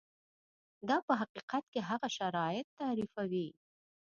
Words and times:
دا 0.87 0.97
په 1.07 1.13
حقیقت 1.21 1.63
کې 1.73 1.81
هغه 1.89 2.07
شرایط 2.17 2.67
تعریفوي. 2.79 3.47